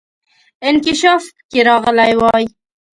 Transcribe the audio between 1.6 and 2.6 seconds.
راغلی وای.